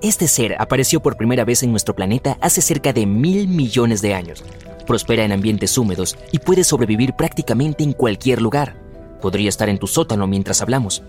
Este 0.00 0.28
ser 0.28 0.54
apareció 0.60 1.00
por 1.00 1.16
primera 1.16 1.44
vez 1.44 1.64
en 1.64 1.72
nuestro 1.72 1.96
planeta 1.96 2.38
hace 2.40 2.60
cerca 2.60 2.92
de 2.92 3.04
mil 3.04 3.48
millones 3.48 4.00
de 4.00 4.14
años. 4.14 4.44
Prospera 4.86 5.24
en 5.24 5.32
ambientes 5.32 5.76
húmedos 5.76 6.16
y 6.30 6.38
puede 6.38 6.62
sobrevivir 6.62 7.14
prácticamente 7.14 7.82
en 7.82 7.94
cualquier 7.94 8.40
lugar. 8.40 8.76
Podría 9.20 9.48
estar 9.48 9.68
en 9.68 9.78
tu 9.78 9.88
sótano 9.88 10.28
mientras 10.28 10.62
hablamos. 10.62 11.02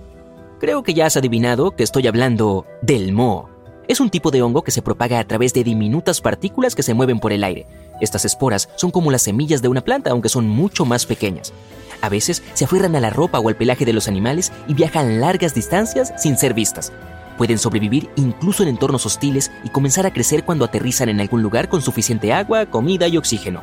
Creo 0.60 0.82
que 0.82 0.96
ya 0.96 1.06
has 1.06 1.18
adivinado 1.18 1.76
que 1.76 1.84
estoy 1.84 2.08
hablando 2.08 2.66
del 2.82 3.12
moho. 3.12 3.48
Es 3.88 4.00
un 4.00 4.10
tipo 4.10 4.32
de 4.32 4.42
hongo 4.42 4.64
que 4.64 4.72
se 4.72 4.82
propaga 4.82 5.20
a 5.20 5.24
través 5.24 5.54
de 5.54 5.64
diminutas 5.64 6.20
partículas 6.20 6.74
que 6.74 6.84
se 6.84 6.96
mueven 6.96 7.20
por 7.20 7.32
el 7.32 7.44
aire. 7.44 7.68
Estas 8.02 8.26
esporas 8.26 8.70
son 8.76 8.90
como 8.90 9.12
las 9.12 9.22
semillas 9.22 9.62
de 9.62 9.68
una 9.68 9.82
planta, 9.82 10.10
aunque 10.10 10.30
son 10.30 10.48
mucho 10.48 10.84
más 10.86 11.06
pequeñas. 11.06 11.54
A 12.02 12.10
veces 12.10 12.42
se 12.56 12.66
aferran 12.66 12.96
a 12.96 13.00
la 13.00 13.12
ropa 13.12 13.40
o 13.40 13.50
al 13.50 13.56
pelaje 13.56 13.86
de 13.86 13.94
los 13.94 14.08
animales 14.08 14.52
y 14.68 14.74
viajan 14.74 15.22
largas 15.22 15.54
distancias 15.54 16.12
sin 16.18 16.38
ser 16.38 16.56
vistas. 16.56 16.92
Pueden 17.40 17.58
sobrevivir 17.58 18.10
incluso 18.18 18.64
en 18.64 18.70
entornos 18.70 19.06
hostiles 19.06 19.50
y 19.64 19.70
comenzar 19.70 20.06
a 20.06 20.12
crecer 20.12 20.44
cuando 20.44 20.66
aterrizan 20.66 21.08
en 21.08 21.22
algún 21.22 21.42
lugar 21.42 21.70
con 21.70 21.82
suficiente 21.82 22.34
agua, 22.34 22.66
comida 22.66 23.08
y 23.08 23.16
oxígeno. 23.16 23.62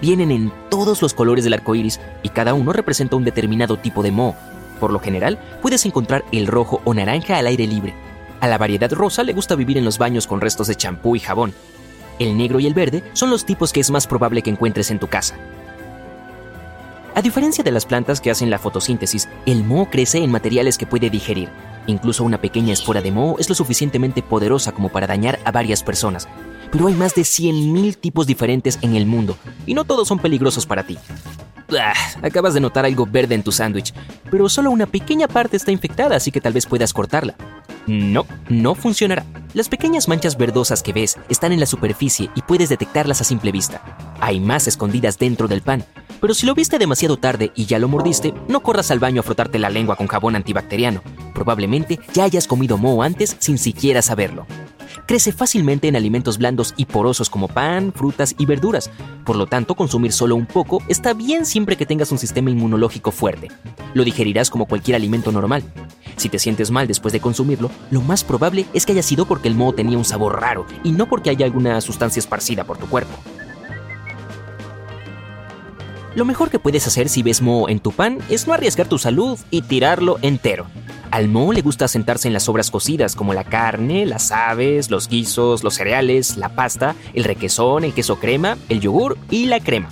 Vienen 0.00 0.30
en 0.30 0.50
todos 0.70 1.02
los 1.02 1.12
colores 1.12 1.44
del 1.44 1.52
arco 1.52 1.74
iris 1.74 2.00
y 2.22 2.30
cada 2.30 2.54
uno 2.54 2.72
representa 2.72 3.16
un 3.16 3.24
determinado 3.24 3.76
tipo 3.76 4.02
de 4.02 4.10
moho. 4.10 4.34
Por 4.80 4.90
lo 4.90 5.00
general, 5.00 5.38
puedes 5.60 5.84
encontrar 5.84 6.24
el 6.32 6.46
rojo 6.46 6.80
o 6.84 6.94
naranja 6.94 7.36
al 7.36 7.46
aire 7.46 7.66
libre. 7.66 7.92
A 8.40 8.48
la 8.48 8.56
variedad 8.56 8.90
rosa 8.90 9.22
le 9.22 9.34
gusta 9.34 9.54
vivir 9.54 9.76
en 9.76 9.84
los 9.84 9.98
baños 9.98 10.26
con 10.26 10.40
restos 10.40 10.68
de 10.68 10.74
champú 10.74 11.14
y 11.14 11.20
jabón. 11.20 11.52
El 12.18 12.38
negro 12.38 12.58
y 12.58 12.66
el 12.66 12.72
verde 12.72 13.04
son 13.12 13.28
los 13.28 13.44
tipos 13.44 13.74
que 13.74 13.80
es 13.80 13.90
más 13.90 14.06
probable 14.06 14.40
que 14.40 14.48
encuentres 14.48 14.90
en 14.90 14.98
tu 14.98 15.08
casa. 15.08 15.34
A 17.14 17.20
diferencia 17.20 17.62
de 17.62 17.70
las 17.70 17.84
plantas 17.84 18.22
que 18.22 18.30
hacen 18.30 18.48
la 18.48 18.58
fotosíntesis, 18.58 19.28
el 19.44 19.62
moho 19.62 19.90
crece 19.90 20.24
en 20.24 20.30
materiales 20.30 20.78
que 20.78 20.86
puede 20.86 21.10
digerir. 21.10 21.50
Incluso 21.86 22.24
una 22.24 22.40
pequeña 22.40 22.72
espora 22.72 23.02
de 23.02 23.12
moho 23.12 23.38
es 23.38 23.48
lo 23.48 23.54
suficientemente 23.54 24.22
poderosa 24.22 24.72
como 24.72 24.88
para 24.88 25.06
dañar 25.06 25.38
a 25.44 25.52
varias 25.52 25.82
personas. 25.82 26.28
Pero 26.72 26.86
hay 26.88 26.94
más 26.94 27.14
de 27.14 27.22
100.000 27.22 27.96
tipos 27.96 28.26
diferentes 28.26 28.78
en 28.82 28.96
el 28.96 29.06
mundo, 29.06 29.36
y 29.66 29.74
no 29.74 29.84
todos 29.84 30.08
son 30.08 30.18
peligrosos 30.18 30.66
para 30.66 30.84
ti. 30.84 30.98
Ah, 31.78 31.94
acabas 32.22 32.54
de 32.54 32.60
notar 32.60 32.84
algo 32.84 33.06
verde 33.06 33.34
en 33.34 33.42
tu 33.42 33.52
sándwich, 33.52 33.94
pero 34.30 34.48
solo 34.48 34.70
una 34.70 34.86
pequeña 34.86 35.28
parte 35.28 35.56
está 35.56 35.72
infectada, 35.72 36.16
así 36.16 36.30
que 36.30 36.40
tal 36.40 36.52
vez 36.52 36.66
puedas 36.66 36.92
cortarla. 36.92 37.34
No, 37.86 38.26
no 38.48 38.74
funcionará. 38.74 39.24
Las 39.52 39.68
pequeñas 39.68 40.08
manchas 40.08 40.36
verdosas 40.36 40.82
que 40.82 40.92
ves 40.92 41.18
están 41.28 41.52
en 41.52 41.60
la 41.60 41.66
superficie 41.66 42.30
y 42.34 42.42
puedes 42.42 42.68
detectarlas 42.68 43.20
a 43.20 43.24
simple 43.24 43.52
vista. 43.52 43.82
Hay 44.20 44.40
más 44.40 44.66
escondidas 44.66 45.18
dentro 45.18 45.48
del 45.48 45.62
pan, 45.62 45.84
pero 46.24 46.32
si 46.32 46.46
lo 46.46 46.54
viste 46.54 46.78
demasiado 46.78 47.18
tarde 47.18 47.52
y 47.54 47.66
ya 47.66 47.78
lo 47.78 47.86
mordiste, 47.86 48.32
no 48.48 48.62
corras 48.62 48.90
al 48.90 48.98
baño 48.98 49.20
a 49.20 49.22
frotarte 49.22 49.58
la 49.58 49.68
lengua 49.68 49.94
con 49.94 50.06
jabón 50.06 50.36
antibacteriano. 50.36 51.02
Probablemente 51.34 52.00
ya 52.14 52.24
hayas 52.24 52.48
comido 52.48 52.78
moho 52.78 53.02
antes 53.02 53.36
sin 53.40 53.58
siquiera 53.58 54.00
saberlo. 54.00 54.46
Crece 55.06 55.32
fácilmente 55.32 55.86
en 55.86 55.96
alimentos 55.96 56.38
blandos 56.38 56.72
y 56.78 56.86
porosos 56.86 57.28
como 57.28 57.48
pan, 57.48 57.92
frutas 57.94 58.34
y 58.38 58.46
verduras. 58.46 58.90
Por 59.26 59.36
lo 59.36 59.44
tanto, 59.44 59.74
consumir 59.74 60.12
solo 60.12 60.34
un 60.34 60.46
poco 60.46 60.82
está 60.88 61.12
bien 61.12 61.44
siempre 61.44 61.76
que 61.76 61.84
tengas 61.84 62.10
un 62.10 62.16
sistema 62.16 62.48
inmunológico 62.48 63.10
fuerte. 63.10 63.48
Lo 63.92 64.02
digerirás 64.02 64.48
como 64.48 64.64
cualquier 64.64 64.94
alimento 64.94 65.30
normal. 65.30 65.62
Si 66.16 66.30
te 66.30 66.38
sientes 66.38 66.70
mal 66.70 66.88
después 66.88 67.12
de 67.12 67.20
consumirlo, 67.20 67.70
lo 67.90 68.00
más 68.00 68.24
probable 68.24 68.64
es 68.72 68.86
que 68.86 68.92
haya 68.92 69.02
sido 69.02 69.26
porque 69.26 69.48
el 69.48 69.56
moho 69.56 69.74
tenía 69.74 69.98
un 69.98 70.06
sabor 70.06 70.40
raro 70.40 70.64
y 70.84 70.92
no 70.92 71.06
porque 71.06 71.28
haya 71.28 71.44
alguna 71.44 71.78
sustancia 71.82 72.20
esparcida 72.20 72.64
por 72.64 72.78
tu 72.78 72.86
cuerpo. 72.86 73.12
Lo 76.14 76.24
mejor 76.24 76.48
que 76.48 76.60
puedes 76.60 76.86
hacer 76.86 77.08
si 77.08 77.24
ves 77.24 77.42
moho 77.42 77.68
en 77.68 77.80
tu 77.80 77.90
pan 77.90 78.18
es 78.28 78.46
no 78.46 78.52
arriesgar 78.52 78.88
tu 78.88 78.98
salud 78.98 79.36
y 79.50 79.62
tirarlo 79.62 80.18
entero. 80.22 80.66
Al 81.10 81.28
moho 81.28 81.52
le 81.52 81.60
gusta 81.60 81.88
sentarse 81.88 82.28
en 82.28 82.34
las 82.34 82.44
sobras 82.44 82.70
cocidas 82.70 83.16
como 83.16 83.34
la 83.34 83.42
carne, 83.42 84.06
las 84.06 84.30
aves, 84.30 84.90
los 84.90 85.08
guisos, 85.08 85.64
los 85.64 85.74
cereales, 85.74 86.36
la 86.36 86.50
pasta, 86.50 86.94
el 87.14 87.24
requesón, 87.24 87.82
el 87.82 87.94
queso 87.94 88.20
crema, 88.20 88.56
el 88.68 88.80
yogur 88.80 89.18
y 89.28 89.46
la 89.46 89.58
crema. 89.58 89.88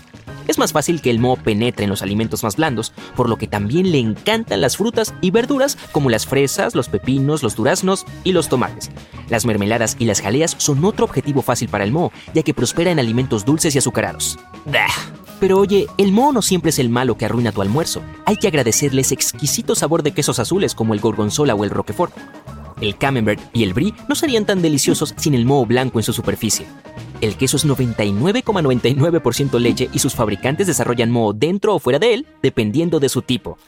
Es 0.46 0.58
más 0.58 0.72
fácil 0.72 1.00
que 1.00 1.10
el 1.10 1.18
moho 1.18 1.36
penetre 1.36 1.84
en 1.84 1.90
los 1.90 2.02
alimentos 2.02 2.44
más 2.44 2.56
blandos, 2.56 2.92
por 3.16 3.28
lo 3.28 3.36
que 3.36 3.48
también 3.48 3.90
le 3.90 3.98
encantan 3.98 4.60
las 4.60 4.76
frutas 4.76 5.14
y 5.20 5.32
verduras 5.32 5.76
como 5.90 6.08
las 6.08 6.26
fresas, 6.26 6.76
los 6.76 6.88
pepinos, 6.88 7.42
los 7.42 7.56
duraznos 7.56 8.04
y 8.22 8.32
los 8.32 8.48
tomates. 8.48 8.90
Las 9.28 9.44
mermeladas 9.44 9.96
y 9.98 10.04
las 10.04 10.20
jaleas 10.20 10.54
son 10.58 10.84
otro 10.84 11.04
objetivo 11.04 11.42
fácil 11.42 11.68
para 11.68 11.84
el 11.84 11.90
moho, 11.92 12.12
ya 12.32 12.42
que 12.42 12.54
prospera 12.54 12.92
en 12.92 13.00
alimentos 13.00 13.44
dulces 13.44 13.74
y 13.74 13.78
azucarados. 13.78 14.38
Pero 15.42 15.58
oye, 15.58 15.88
el 15.98 16.12
moho 16.12 16.30
no 16.30 16.40
siempre 16.40 16.70
es 16.70 16.78
el 16.78 16.88
malo 16.88 17.16
que 17.16 17.24
arruina 17.24 17.50
tu 17.50 17.62
almuerzo. 17.62 18.00
Hay 18.26 18.36
que 18.36 18.46
agradecerle 18.46 19.00
ese 19.00 19.14
exquisito 19.14 19.74
sabor 19.74 20.04
de 20.04 20.12
quesos 20.12 20.38
azules 20.38 20.72
como 20.72 20.94
el 20.94 21.00
gorgonzola 21.00 21.56
o 21.56 21.64
el 21.64 21.70
roquefort. 21.70 22.16
El 22.80 22.96
camembert 22.96 23.40
y 23.52 23.64
el 23.64 23.74
brie 23.74 23.92
no 24.08 24.14
serían 24.14 24.46
tan 24.46 24.62
deliciosos 24.62 25.16
sin 25.16 25.34
el 25.34 25.44
moho 25.44 25.66
blanco 25.66 25.98
en 25.98 26.04
su 26.04 26.12
superficie. 26.12 26.64
El 27.20 27.34
queso 27.34 27.56
es 27.56 27.66
99,99% 27.66 29.58
leche 29.58 29.90
y 29.92 29.98
sus 29.98 30.14
fabricantes 30.14 30.68
desarrollan 30.68 31.10
moho 31.10 31.32
dentro 31.32 31.74
o 31.74 31.80
fuera 31.80 31.98
de 31.98 32.14
él, 32.14 32.26
dependiendo 32.40 33.00
de 33.00 33.08
su 33.08 33.22
tipo. 33.22 33.58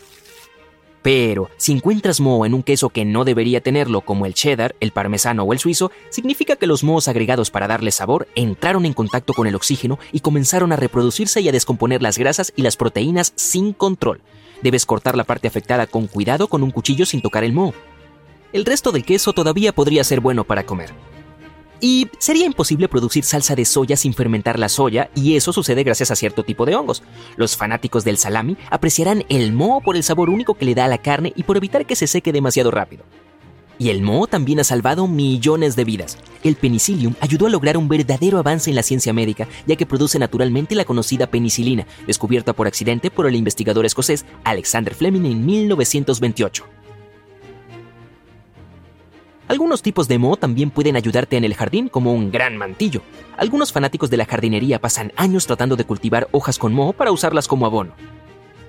Pero 1.05 1.51
si 1.59 1.73
encuentras 1.73 2.19
moho 2.19 2.47
en 2.47 2.55
un 2.55 2.63
queso 2.63 2.89
que 2.89 3.05
no 3.05 3.27
debería 3.27 3.61
tenerlo, 3.61 4.01
como 4.01 4.25
el 4.25 4.33
cheddar, 4.33 4.75
el 4.81 4.91
parmesano 4.91 5.43
o 5.43 5.53
el 5.53 5.59
suizo, 5.59 5.93
significa 6.09 6.57
que 6.57 6.67
los 6.67 6.83
mohos 6.83 7.09
agregados 7.09 7.51
para 7.51 7.69
darle 7.69 7.91
sabor 7.91 8.27
entraron 8.35 8.87
en 8.87 8.95
contacto 8.95 9.35
con 9.35 9.47
el 9.47 9.55
oxígeno 9.55 9.99
y 10.13 10.21
comenzaron 10.21 10.73
a 10.73 10.77
reproducirse 10.77 11.43
y 11.43 11.49
a 11.51 11.53
descomponer 11.53 12.01
las 12.01 12.17
grasas 12.17 12.55
y 12.57 12.63
las 12.63 12.79
proteínas 12.79 13.35
sin 13.37 13.75
control. 13.75 14.23
Debes 14.63 14.87
cortar 14.87 15.15
la 15.15 15.25
parte 15.25 15.47
afectada 15.47 15.87
con 15.87 16.07
cuidado 16.07 16.49
con 16.49 16.63
un 16.63 16.71
cuchillo 16.71 17.05
sin 17.05 17.21
tocar 17.21 17.45
el 17.45 17.53
moho. 17.53 17.75
El 18.55 18.65
resto 18.65 18.91
del 18.91 19.05
queso 19.05 19.35
todavía 19.35 19.75
podría 19.75 20.05
ser 20.05 20.21
bueno 20.21 20.45
para 20.45 20.65
comer. 20.65 20.95
Y 21.85 22.09
sería 22.17 22.47
imposible 22.47 22.89
producir 22.89 23.25
salsa 23.25 23.55
de 23.55 23.67
soya 23.67 23.99
sin 23.99 24.15
fermentar 24.15 24.59
la 24.59 24.71
soya, 24.71 25.11
y 25.15 25.37
eso 25.37 25.53
sucede 25.53 25.85
gracias 25.85 26.11
a 26.11 26.17
cierto 26.17 26.43
tipo 26.43 26.65
de 26.65 26.75
hongos. 26.75 27.03
Los 27.37 27.59
fanáticos 27.59 28.05
del 28.05 28.17
salami 28.17 28.57
apreciarán 28.71 29.23
el 29.29 29.53
moho 29.53 29.83
por 29.83 29.95
el 29.95 30.03
sabor 30.03 30.31
único 30.31 30.55
que 30.55 30.65
le 30.65 30.75
da 30.75 30.87
a 30.87 30.89
la 30.89 30.97
carne 30.97 31.35
y 31.37 31.43
por 31.43 31.59
evitar 31.59 31.85
que 31.85 31.95
se 31.95 32.07
seque 32.07 32.33
demasiado 32.33 32.71
rápido. 32.71 33.05
Y 33.79 33.91
el 33.91 34.01
moho 34.01 34.27
también 34.27 34.61
ha 34.61 34.65
salvado 34.65 35.07
millones 35.07 35.77
de 35.77 35.85
vidas. 35.85 36.17
El 36.43 36.57
penicillium 36.57 37.17
ayudó 37.21 37.49
a 37.49 37.51
lograr 37.51 37.77
un 37.77 37.87
verdadero 37.87 38.39
avance 38.39 38.71
en 38.71 38.77
la 38.77 38.83
ciencia 38.83 39.13
médica, 39.13 39.47
ya 39.67 39.77
que 39.77 39.85
produce 39.85 40.19
naturalmente 40.19 40.75
la 40.75 40.87
conocida 40.87 41.27
penicilina, 41.27 41.87
descubierta 42.07 42.55
por 42.55 42.67
accidente 42.67 43.11
por 43.11 43.27
el 43.27 43.37
investigador 43.37 43.85
escocés 43.85 44.25
Alexander 44.45 44.95
Fleming 44.95 45.27
en 45.27 45.45
1928. 45.45 46.65
Algunos 49.47 49.83
tipos 49.83 50.09
de 50.09 50.19
moho 50.19 50.37
también 50.37 50.71
pueden 50.71 50.97
ayudarte 50.97 51.37
en 51.37 51.45
el 51.45 51.55
jardín 51.55 51.89
como 51.89 52.15
un 52.15 52.31
gran 52.31 52.57
mantillo. 52.57 53.03
Algunos 53.37 53.73
fanáticos 53.73 54.09
de 54.09 54.17
la 54.17 54.25
jardinería 54.25 54.81
pasan 54.81 55.13
años 55.17 55.47
tratando 55.47 55.77
de 55.77 55.85
cultivar 55.85 56.29
hojas 56.33 56.59
con 56.59 56.73
moho 56.73 56.95
para 56.95 57.13
usarlas 57.13 57.47
como 57.47 57.67
abono. 57.67 57.93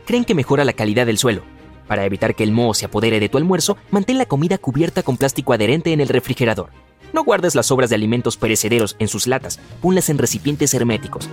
Creen 0.05 0.25
que 0.25 0.35
mejora 0.35 0.65
la 0.65 0.73
calidad 0.73 1.05
del 1.05 1.17
suelo. 1.17 1.43
Para 1.87 2.05
evitar 2.05 2.35
que 2.35 2.43
el 2.43 2.51
moho 2.51 2.73
se 2.73 2.85
apodere 2.85 3.21
de 3.21 3.29
tu 3.29 3.37
almuerzo, 3.37 3.77
mantén 3.89 4.17
la 4.17 4.25
comida 4.25 4.57
cubierta 4.57 5.01
con 5.01 5.15
plástico 5.15 5.53
adherente 5.53 5.93
en 5.93 6.01
el 6.01 6.09
refrigerador. 6.09 6.71
No 7.13 7.23
guardes 7.23 7.55
las 7.55 7.67
sobras 7.67 7.89
de 7.89 7.95
alimentos 7.95 8.35
perecederos 8.35 8.97
en 8.99 9.07
sus 9.07 9.27
latas, 9.27 9.59
ponlas 9.81 10.09
en 10.09 10.17
recipientes 10.17 10.73
herméticos. 10.73 11.29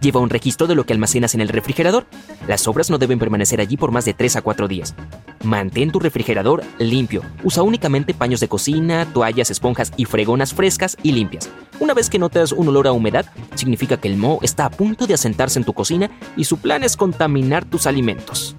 Lleva 0.00 0.20
un 0.20 0.30
registro 0.30 0.66
de 0.66 0.74
lo 0.74 0.84
que 0.84 0.92
almacenas 0.92 1.34
en 1.34 1.40
el 1.40 1.48
refrigerador. 1.48 2.06
Las 2.46 2.62
sobras 2.62 2.90
no 2.90 2.98
deben 2.98 3.18
permanecer 3.18 3.60
allí 3.60 3.76
por 3.76 3.92
más 3.92 4.04
de 4.04 4.14
3 4.14 4.36
a 4.36 4.42
4 4.42 4.68
días. 4.68 4.94
Mantén 5.42 5.90
tu 5.90 5.98
refrigerador 5.98 6.62
limpio. 6.78 7.22
Usa 7.44 7.62
únicamente 7.62 8.14
paños 8.14 8.40
de 8.40 8.48
cocina, 8.48 9.06
toallas, 9.12 9.50
esponjas 9.50 9.92
y 9.96 10.04
fregonas 10.04 10.52
frescas 10.52 10.96
y 11.02 11.12
limpias. 11.12 11.48
Una 11.80 11.94
vez 11.94 12.10
que 12.10 12.18
notas 12.18 12.52
un 12.52 12.68
olor 12.68 12.86
a 12.86 12.92
humedad, 12.92 13.26
significa 13.54 13.96
que 13.98 14.08
el 14.08 14.16
moho 14.16 14.40
está 14.42 14.66
a 14.66 14.70
punto 14.70 15.06
de 15.06 15.14
asentarse 15.14 15.58
en 15.58 15.64
tu 15.64 15.72
cocina 15.72 16.10
y 16.36 16.44
su 16.44 16.58
plan 16.58 16.84
es 16.84 16.96
contaminar 16.96 17.64
tus 17.64 17.86
alimentos. 17.86 18.56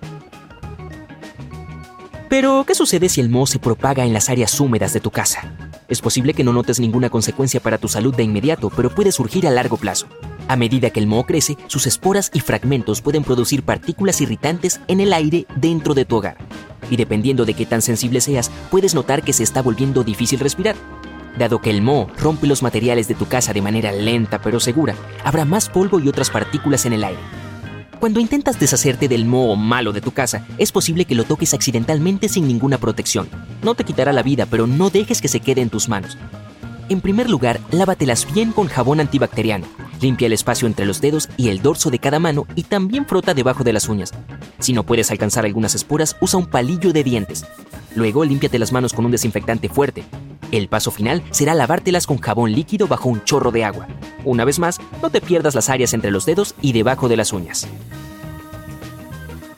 Pero, 2.30 2.66
¿qué 2.68 2.76
sucede 2.76 3.08
si 3.08 3.22
el 3.22 3.30
moho 3.30 3.48
se 3.48 3.58
propaga 3.58 4.06
en 4.06 4.12
las 4.12 4.30
áreas 4.30 4.60
húmedas 4.60 4.92
de 4.92 5.00
tu 5.00 5.12
casa? 5.12 5.56
Es 5.88 6.02
posible 6.02 6.34
que 6.34 6.44
no 6.44 6.52
notes 6.52 6.80
ninguna 6.80 7.10
consecuencia 7.10 7.62
para 7.62 7.78
tu 7.78 7.88
salud 7.88 8.14
de 8.14 8.24
inmediato, 8.24 8.70
pero 8.70 8.94
puede 8.94 9.14
surgir 9.14 9.48
a 9.48 9.52
largo 9.52 9.78
plazo. 9.78 10.08
A 10.48 10.56
medida 10.56 10.92
que 10.92 11.00
el 11.00 11.08
moho 11.08 11.26
crece, 11.26 11.58
sus 11.68 11.88
esporas 11.88 12.32
y 12.34 12.40
fragmentos 12.40 13.02
pueden 13.02 13.24
producir 13.24 13.64
partículas 13.64 14.22
irritantes 14.22 14.80
en 14.88 15.02
el 15.02 15.12
aire 15.12 15.46
dentro 15.58 15.94
de 15.94 16.06
tu 16.06 16.16
hogar. 16.18 16.38
Y 16.90 16.96
dependiendo 16.96 17.44
de 17.44 17.54
qué 17.54 17.66
tan 17.66 17.82
sensible 17.82 18.22
seas, 18.22 18.50
puedes 18.72 18.96
notar 18.96 19.24
que 19.24 19.34
se 19.34 19.44
está 19.44 19.62
volviendo 19.62 20.06
difícil 20.06 20.40
respirar. 20.40 20.76
Dado 21.38 21.60
que 21.60 21.70
el 21.70 21.82
moho 21.82 22.08
rompe 22.18 22.48
los 22.48 22.64
materiales 22.64 23.10
de 23.10 23.16
tu 23.16 23.26
casa 23.26 23.52
de 23.52 23.62
manera 23.62 23.92
lenta 23.92 24.40
pero 24.42 24.60
segura, 24.60 24.96
habrá 25.24 25.44
más 25.44 25.68
polvo 25.68 26.00
y 26.00 26.08
otras 26.08 26.30
partículas 26.30 26.86
en 26.86 26.94
el 26.94 27.04
aire. 27.04 27.20
Cuando 28.00 28.20
intentas 28.20 28.60
deshacerte 28.60 29.08
del 29.08 29.26
moho 29.26 29.56
malo 29.56 29.92
de 29.92 30.02
tu 30.02 30.12
casa, 30.12 30.46
es 30.58 30.72
posible 30.72 31.06
que 31.06 31.16
lo 31.16 31.26
toques 31.26 31.54
accidentalmente 31.54 32.30
sin 32.30 32.48
ninguna 32.48 32.78
protección. 32.78 33.28
No 33.64 33.76
te 33.76 33.84
quitará 33.84 34.14
la 34.14 34.24
vida, 34.24 34.46
pero 34.46 34.66
no 34.66 34.90
dejes 34.90 35.20
que 35.20 35.28
se 35.28 35.40
quede 35.40 35.62
en 35.62 35.70
tus 35.70 35.90
manos. 35.90 36.18
En 36.90 37.02
primer 37.02 37.30
lugar, 37.30 37.60
lávatelas 37.72 38.32
bien 38.34 38.52
con 38.52 38.68
jabón 38.68 39.00
antibacteriano. 39.00 39.66
Limpia 40.02 40.28
el 40.28 40.34
espacio 40.34 40.68
entre 40.68 40.86
los 40.86 41.02
dedos 41.02 41.30
y 41.38 41.50
el 41.50 41.62
dorso 41.62 41.90
de 41.90 42.00
cada 42.00 42.20
mano 42.20 42.46
y 42.56 42.64
también 42.64 43.06
frota 43.06 43.34
debajo 43.34 43.64
de 43.64 43.74
las 43.74 43.90
uñas. 43.90 44.14
Si 44.60 44.74
no 44.74 44.84
puedes 44.84 45.10
alcanzar 45.12 45.46
algunas 45.46 45.74
esporas, 45.76 46.16
usa 46.22 46.40
un 46.40 46.46
palillo 46.46 46.94
de 46.94 47.04
dientes. 47.04 47.46
Luego, 47.96 48.24
límpiate 48.24 48.60
las 48.60 48.72
manos 48.72 48.94
con 48.94 49.06
un 49.06 49.12
desinfectante 49.12 49.70
fuerte. 49.70 50.04
El 50.52 50.68
paso 50.68 50.92
final 50.92 51.24
será 51.32 51.56
lavártelas 51.56 52.06
con 52.06 52.20
jabón 52.20 52.54
líquido 52.54 52.88
bajo 52.88 53.10
un 53.10 53.24
chorro 53.24 53.52
de 53.52 53.66
agua. 53.66 53.88
Una 54.24 54.46
vez 54.46 54.60
más, 54.60 54.80
no 55.02 55.10
te 55.10 55.20
pierdas 55.20 55.56
las 55.56 55.70
áreas 55.70 55.94
entre 55.94 56.12
los 56.12 56.26
dedos 56.26 56.54
y 56.62 56.74
debajo 56.74 57.10
de 57.10 57.18
las 57.18 57.34
uñas. 57.34 57.68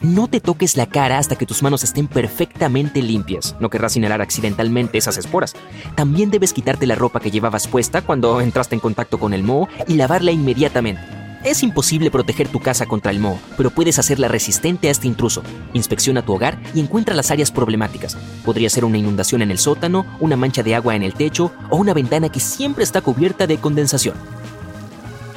No 0.01 0.30
te 0.30 0.40
toques 0.40 0.78
la 0.78 0.86
cara 0.86 1.18
hasta 1.18 1.36
que 1.36 1.46
tus 1.46 1.62
manos 1.62 1.84
estén 1.84 2.07
perfectamente 2.07 3.01
limpias. 3.01 3.57
No 3.60 3.69
querrás 3.69 3.98
inhalar 3.98 4.22
accidentalmente 4.22 4.98
esas 4.98 5.18
esporas. 5.18 5.56
También 5.96 6.31
debes 6.31 6.54
quitarte 6.54 6.88
la 6.88 6.96
ropa 6.96 7.19
que 7.19 7.31
llevabas 7.31 7.68
puesta 7.68 8.01
cuando 8.01 8.40
entraste 8.40 8.75
en 8.75 8.80
contacto 8.80 9.19
con 9.19 9.34
el 9.34 9.44
moho 9.44 9.68
y 9.88 9.96
lavarla 9.96 10.31
inmediatamente. 10.31 11.01
Es 11.44 11.63
imposible 11.63 12.12
proteger 12.12 12.48
tu 12.48 12.62
casa 12.62 12.86
contra 12.86 13.12
el 13.12 13.19
moho, 13.19 13.40
pero 13.57 13.72
puedes 13.72 14.00
hacerla 14.00 14.30
resistente 14.30 14.88
a 14.88 14.92
este 14.92 15.07
intruso. 15.07 15.44
Inspecciona 15.74 16.22
tu 16.22 16.34
hogar 16.34 16.57
y 16.74 16.80
encuentra 16.80 17.13
las 17.13 17.30
áreas 17.31 17.52
problemáticas. 17.52 18.16
Podría 18.45 18.69
ser 18.69 18.86
una 18.86 18.98
inundación 18.98 19.42
en 19.42 19.52
el 19.52 19.57
sótano, 19.57 20.06
una 20.22 20.38
mancha 20.38 20.63
de 20.63 20.75
agua 20.75 20.95
en 20.95 21.04
el 21.04 21.13
techo 21.13 21.52
o 21.69 21.75
una 21.75 21.94
ventana 21.94 22.30
que 22.30 22.40
siempre 22.40 22.86
está 22.86 23.02
cubierta 23.02 23.48
de 23.48 23.57
condensación. 23.57 24.16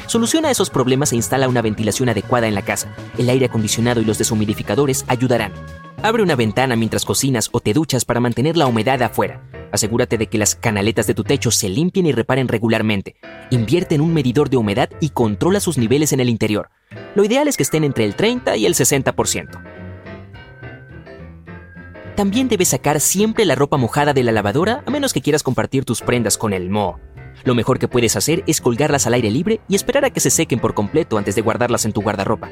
Soluciona 0.07 0.51
esos 0.51 0.71
problemas 0.71 1.13
e 1.13 1.17
instala 1.17 1.49
una 1.49 1.63
ventilación 1.63 2.09
adecuada 2.09 2.49
en 2.49 2.55
la 2.55 2.63
casa. 2.63 2.95
El 3.19 3.29
aire 3.29 3.47
acondicionado 3.47 4.01
y 4.01 4.05
los 4.05 4.19
deshumidificadores 4.19 5.05
ayudarán. 5.09 5.53
Abre 6.03 6.23
una 6.23 6.37
ventana 6.37 6.77
mientras 6.77 7.05
cocinas 7.05 7.49
o 7.53 7.61
te 7.61 7.73
duchas 7.73 8.05
para 8.05 8.21
mantener 8.21 8.57
la 8.57 8.67
humedad 8.67 9.01
afuera. 9.03 9.43
Asegúrate 9.71 10.19
de 10.19 10.27
que 10.27 10.37
las 10.37 10.55
canaletas 10.55 11.07
de 11.07 11.15
tu 11.15 11.25
techo 11.25 11.51
se 11.51 11.69
limpien 11.69 12.07
y 12.07 12.13
reparen 12.13 12.49
regularmente. 12.49 13.17
Invierte 13.51 13.95
en 13.95 14.01
un 14.01 14.13
medidor 14.13 14.51
de 14.51 14.59
humedad 14.59 14.91
y 15.01 15.11
controla 15.11 15.61
sus 15.61 15.79
niveles 15.79 16.13
en 16.13 16.21
el 16.21 16.29
interior. 16.29 16.71
Lo 17.15 17.25
ideal 17.25 17.49
es 17.49 17.57
que 17.57 17.63
estén 17.63 17.85
entre 17.85 18.05
el 18.05 18.15
30 18.15 18.57
y 18.57 18.67
el 18.67 18.75
60%. 18.75 19.63
También 22.17 22.49
debes 22.49 22.69
sacar 22.69 23.01
siempre 23.01 23.47
la 23.47 23.55
ropa 23.55 23.79
mojada 23.79 24.13
de 24.13 24.23
la 24.23 24.33
lavadora 24.33 24.83
a 24.87 24.91
menos 24.91 25.15
que 25.15 25.23
quieras 25.23 25.43
compartir 25.43 25.87
tus 25.87 26.03
prendas 26.03 26.37
con 26.37 26.53
el 26.53 26.69
moho. 26.69 27.01
Lo 27.45 27.55
mejor 27.55 27.79
que 27.79 27.89
puedes 27.89 28.17
hacer 28.17 28.45
es 28.47 28.61
colgarlas 28.61 29.07
al 29.07 29.15
aire 29.15 29.31
libre 29.31 29.61
y 29.69 29.75
esperar 29.75 30.05
a 30.05 30.11
que 30.11 30.21
se 30.21 30.31
sequen 30.31 30.61
por 30.61 30.75
completo 30.75 31.19
antes 31.19 31.35
de 31.35 31.43
guardarlas 31.43 31.85
en 31.85 31.93
tu 31.93 32.03
guardarropa. 32.03 32.51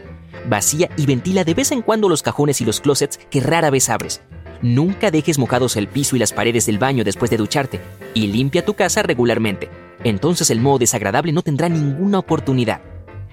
Vacía 0.49 0.91
y 0.97 1.07
ventila 1.07 1.45
de 1.45 1.55
vez 1.55 1.73
en 1.73 1.83
cuando 1.83 2.09
los 2.09 2.23
cajones 2.23 2.61
y 2.61 2.65
los 2.65 2.81
closets 2.81 3.19
que 3.31 3.41
rara 3.41 3.71
vez 3.71 3.89
abres. 3.89 4.23
Nunca 4.63 5.11
dejes 5.11 5.39
mojados 5.39 5.77
el 5.77 5.89
piso 5.89 6.17
y 6.17 6.19
las 6.19 6.33
paredes 6.33 6.67
del 6.67 6.79
baño 6.79 7.05
después 7.05 7.31
de 7.31 7.37
ducharte 7.37 7.81
y 8.15 8.27
limpia 8.27 8.65
tu 8.65 8.75
casa 8.75 9.03
regularmente. 9.03 9.71
Entonces 10.05 10.51
el 10.51 10.61
moho 10.61 10.79
desagradable 10.79 11.33
no 11.33 11.43
tendrá 11.43 11.69
ninguna 11.69 12.19
oportunidad. 12.19 12.81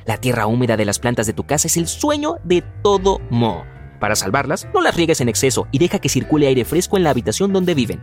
La 0.05 0.17
tierra 0.17 0.47
húmeda 0.47 0.77
de 0.77 0.85
las 0.85 0.99
plantas 0.99 1.27
de 1.27 1.33
tu 1.33 1.45
casa 1.45 1.67
es 1.67 1.75
el 1.75 1.88
sueño 1.88 2.38
de 2.44 2.63
todo 2.81 3.19
moho. 3.29 3.65
Para 3.99 4.15
salvarlas, 4.15 4.67
no 4.73 4.81
las 4.81 4.95
riegues 4.95 5.21
en 5.21 5.27
exceso 5.27 5.67
y 5.71 5.79
deja 5.79 5.99
que 5.99 6.07
circule 6.07 6.47
aire 6.47 6.65
fresco 6.65 6.97
en 6.97 7.03
la 7.03 7.09
habitación 7.09 7.51
donde 7.51 7.73
viven. 7.73 8.01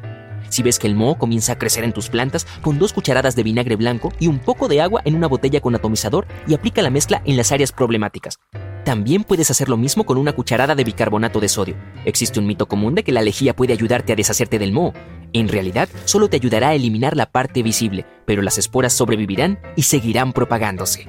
Si 0.49 0.63
ves 0.63 0.79
que 0.79 0.87
el 0.87 0.95
moho 0.95 1.17
comienza 1.17 1.53
a 1.53 1.59
crecer 1.59 1.85
en 1.85 1.93
tus 1.93 2.09
plantas, 2.09 2.47
pon 2.63 2.79
dos 2.79 2.93
cucharadas 2.93 3.37
de 3.37 3.43
vinagre 3.43 3.77
blanco 3.77 4.13
y 4.19 4.29
un 4.29 4.39
poco 4.39 4.69
de 4.69 4.81
agua 4.81 5.03
en 5.05 5.15
una 5.15 5.27
botella 5.27 5.61
con 5.61 5.75
atomizador 5.75 6.27
y 6.47 6.55
aplica 6.55 6.83
la 6.83 6.91
mezcla 6.91 7.23
en 7.25 7.37
las 7.37 7.53
áreas 7.53 7.73
problemáticas. 7.73 8.39
También 8.85 9.25
puedes 9.25 9.51
hacer 9.51 9.71
lo 9.71 9.79
mismo 9.79 10.05
con 10.05 10.19
una 10.19 10.35
cucharada 10.35 10.75
de 10.75 10.85
bicarbonato 10.85 11.41
de 11.41 11.49
sodio. 11.49 11.75
Existe 12.05 12.39
un 12.39 12.47
mito 12.47 12.67
común 12.67 12.95
de 12.95 13.03
que 13.03 13.13
la 13.13 13.23
lejía 13.23 13.57
puede 13.57 13.73
ayudarte 13.73 14.13
a 14.13 14.17
deshacerte 14.17 14.59
del 14.59 14.73
moho. 14.73 14.93
En 15.33 15.49
realidad, 15.49 15.89
solo 16.05 16.29
te 16.29 16.37
ayudará 16.37 16.69
a 16.69 16.75
eliminar 16.75 17.17
la 17.17 17.27
parte 17.27 17.63
visible, 17.63 18.05
pero 18.27 18.43
las 18.43 18.59
esporas 18.59 18.93
sobrevivirán 18.93 19.59
y 19.75 19.83
seguirán 19.83 20.33
propagándose. 20.33 21.09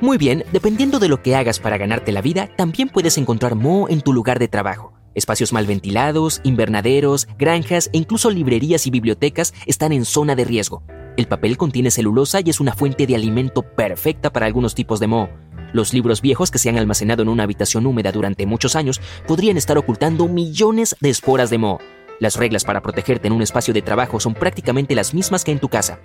Muy 0.00 0.18
bien, 0.18 0.44
dependiendo 0.50 0.98
de 0.98 1.08
lo 1.08 1.22
que 1.22 1.36
hagas 1.36 1.60
para 1.60 1.78
ganarte 1.78 2.10
la 2.10 2.22
vida, 2.22 2.48
también 2.56 2.88
puedes 2.88 3.18
encontrar 3.18 3.54
moho 3.54 3.88
en 3.88 4.00
tu 4.00 4.12
lugar 4.12 4.40
de 4.40 4.48
trabajo. 4.48 4.91
Espacios 5.14 5.52
mal 5.52 5.66
ventilados, 5.66 6.40
invernaderos, 6.42 7.28
granjas 7.38 7.90
e 7.92 7.98
incluso 7.98 8.30
librerías 8.30 8.86
y 8.86 8.90
bibliotecas 8.90 9.52
están 9.66 9.92
en 9.92 10.04
zona 10.04 10.34
de 10.34 10.44
riesgo. 10.44 10.82
El 11.16 11.26
papel 11.26 11.58
contiene 11.58 11.90
celulosa 11.90 12.40
y 12.42 12.48
es 12.48 12.60
una 12.60 12.72
fuente 12.72 13.06
de 13.06 13.14
alimento 13.14 13.62
perfecta 13.62 14.32
para 14.32 14.46
algunos 14.46 14.74
tipos 14.74 14.98
de 15.00 15.08
moho. 15.08 15.28
Los 15.74 15.92
libros 15.92 16.22
viejos 16.22 16.50
que 16.50 16.58
se 16.58 16.70
han 16.70 16.78
almacenado 16.78 17.22
en 17.22 17.28
una 17.28 17.42
habitación 17.42 17.86
húmeda 17.86 18.12
durante 18.12 18.46
muchos 18.46 18.76
años 18.76 19.00
podrían 19.26 19.56
estar 19.56 19.76
ocultando 19.76 20.28
millones 20.28 20.96
de 21.00 21.10
esporas 21.10 21.50
de 21.50 21.58
moho. 21.58 21.78
Las 22.18 22.36
reglas 22.36 22.64
para 22.64 22.82
protegerte 22.82 23.26
en 23.26 23.32
un 23.34 23.42
espacio 23.42 23.74
de 23.74 23.82
trabajo 23.82 24.20
son 24.20 24.34
prácticamente 24.34 24.94
las 24.94 25.12
mismas 25.12 25.44
que 25.44 25.52
en 25.52 25.58
tu 25.58 25.68
casa. 25.68 25.98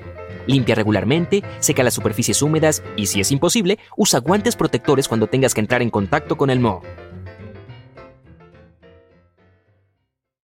Limpia 0.47 0.75
regularmente, 0.75 1.43
seca 1.59 1.83
las 1.83 1.93
superficies 1.93 2.41
húmedas 2.41 2.81
y, 2.95 3.05
si 3.05 3.21
es 3.21 3.31
imposible, 3.31 3.77
usa 3.95 4.19
guantes 4.19 4.55
protectores 4.55 5.07
cuando 5.07 5.27
tengas 5.27 5.53
que 5.53 5.61
entrar 5.61 5.81
en 5.81 5.89
contacto 5.89 6.37
con 6.37 6.49
el 6.49 6.59
moho. 6.59 6.81